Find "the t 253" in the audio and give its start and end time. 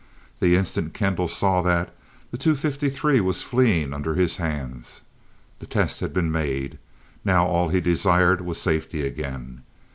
2.31-3.21